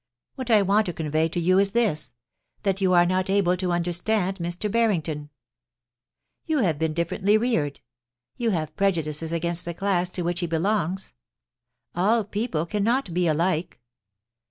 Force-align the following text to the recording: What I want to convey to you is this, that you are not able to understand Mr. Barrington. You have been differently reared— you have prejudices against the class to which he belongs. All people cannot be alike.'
What 0.33 0.49
I 0.49 0.63
want 0.63 0.87
to 0.87 0.93
convey 0.93 1.29
to 1.29 1.39
you 1.39 1.59
is 1.59 1.73
this, 1.73 2.15
that 2.63 2.81
you 2.81 2.91
are 2.93 3.05
not 3.05 3.29
able 3.29 3.55
to 3.57 3.71
understand 3.71 4.37
Mr. 4.39 4.71
Barrington. 4.71 5.29
You 6.47 6.57
have 6.57 6.79
been 6.79 6.95
differently 6.95 7.37
reared— 7.37 7.81
you 8.43 8.49
have 8.49 8.75
prejudices 8.75 9.31
against 9.31 9.63
the 9.63 9.75
class 9.75 10.09
to 10.17 10.23
which 10.23 10.39
he 10.39 10.47
belongs. 10.47 11.13
All 11.93 12.23
people 12.23 12.65
cannot 12.65 13.13
be 13.13 13.27
alike.' 13.27 13.79